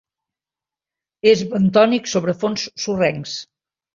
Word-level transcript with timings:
És 1.33 1.43
bentònic 1.51 2.09
sobre 2.13 2.35
fons 2.45 2.65
sorrencs. 2.87 3.37